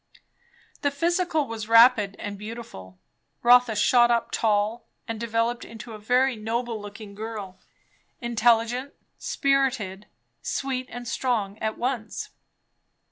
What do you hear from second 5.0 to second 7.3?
and developed into a very noble looking